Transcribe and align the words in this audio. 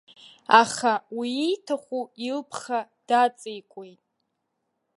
Аха 0.61 0.93
уи 1.17 1.29
ииҭаху 1.45 2.03
илԥха 2.29 2.79
даҵеикуеит. 3.07 4.01